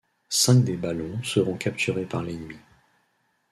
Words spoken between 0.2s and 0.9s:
Cinq des